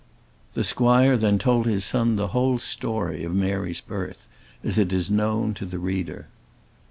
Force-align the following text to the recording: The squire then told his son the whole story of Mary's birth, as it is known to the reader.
The 0.55 0.63
squire 0.63 1.15
then 1.15 1.37
told 1.37 1.67
his 1.67 1.85
son 1.85 2.15
the 2.15 2.29
whole 2.29 2.57
story 2.57 3.23
of 3.23 3.35
Mary's 3.35 3.81
birth, 3.81 4.27
as 4.63 4.79
it 4.79 4.91
is 4.91 5.11
known 5.11 5.53
to 5.53 5.63
the 5.67 5.77
reader. 5.77 6.25